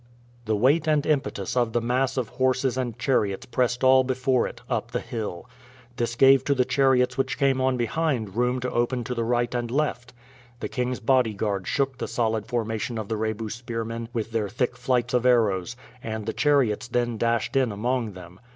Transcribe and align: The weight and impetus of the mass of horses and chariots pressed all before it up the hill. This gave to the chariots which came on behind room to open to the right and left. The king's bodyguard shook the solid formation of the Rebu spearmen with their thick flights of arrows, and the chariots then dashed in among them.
The 0.45 0.55
weight 0.55 0.87
and 0.87 1.05
impetus 1.05 1.55
of 1.55 1.73
the 1.73 1.79
mass 1.79 2.17
of 2.17 2.29
horses 2.29 2.75
and 2.75 2.97
chariots 2.97 3.45
pressed 3.45 3.83
all 3.83 4.03
before 4.03 4.47
it 4.47 4.59
up 4.67 4.89
the 4.89 4.99
hill. 4.99 5.47
This 5.97 6.15
gave 6.15 6.43
to 6.45 6.55
the 6.55 6.65
chariots 6.65 7.19
which 7.19 7.37
came 7.37 7.61
on 7.61 7.77
behind 7.77 8.35
room 8.35 8.59
to 8.61 8.71
open 8.71 9.03
to 9.03 9.13
the 9.13 9.23
right 9.23 9.53
and 9.53 9.69
left. 9.69 10.11
The 10.59 10.69
king's 10.69 10.99
bodyguard 10.99 11.67
shook 11.67 11.99
the 11.99 12.07
solid 12.07 12.47
formation 12.47 12.97
of 12.97 13.09
the 13.09 13.15
Rebu 13.15 13.51
spearmen 13.51 14.09
with 14.11 14.31
their 14.31 14.49
thick 14.49 14.75
flights 14.75 15.13
of 15.13 15.23
arrows, 15.23 15.75
and 16.01 16.25
the 16.25 16.33
chariots 16.33 16.87
then 16.87 17.19
dashed 17.19 17.55
in 17.55 17.71
among 17.71 18.13
them. 18.13 18.39